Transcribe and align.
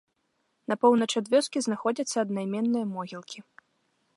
На 0.71 0.77
поўнач 0.85 1.07
ад 1.21 1.29
вёскі 1.33 1.63
знаходзяцца 1.67 2.17
аднайменныя 2.25 2.85
могілкі. 2.95 3.39